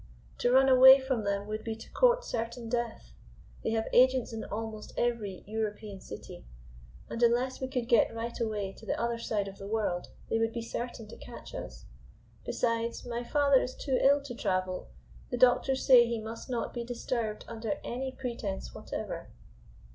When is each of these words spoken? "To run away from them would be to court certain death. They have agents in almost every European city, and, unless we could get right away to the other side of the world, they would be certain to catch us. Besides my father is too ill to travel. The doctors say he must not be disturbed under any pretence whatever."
"To 0.39 0.51
run 0.51 0.67
away 0.67 0.99
from 0.99 1.25
them 1.25 1.45
would 1.45 1.63
be 1.63 1.75
to 1.75 1.91
court 1.91 2.25
certain 2.25 2.67
death. 2.69 3.13
They 3.63 3.69
have 3.73 3.87
agents 3.93 4.33
in 4.33 4.43
almost 4.45 4.93
every 4.97 5.43
European 5.45 5.99
city, 6.01 6.43
and, 7.07 7.21
unless 7.21 7.61
we 7.61 7.67
could 7.67 7.87
get 7.87 8.11
right 8.11 8.39
away 8.39 8.73
to 8.79 8.85
the 8.87 8.99
other 8.99 9.19
side 9.19 9.47
of 9.47 9.59
the 9.59 9.67
world, 9.67 10.07
they 10.27 10.39
would 10.39 10.53
be 10.53 10.63
certain 10.63 11.07
to 11.09 11.17
catch 11.17 11.53
us. 11.53 11.85
Besides 12.45 13.05
my 13.05 13.23
father 13.23 13.61
is 13.61 13.75
too 13.75 13.99
ill 14.01 14.21
to 14.21 14.33
travel. 14.33 14.87
The 15.29 15.37
doctors 15.37 15.85
say 15.85 16.07
he 16.07 16.17
must 16.19 16.49
not 16.49 16.73
be 16.73 16.83
disturbed 16.83 17.45
under 17.47 17.75
any 17.83 18.11
pretence 18.11 18.73
whatever." 18.73 19.27